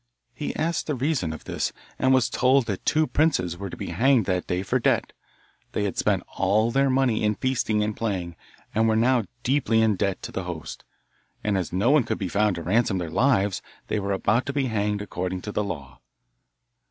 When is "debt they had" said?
4.79-5.95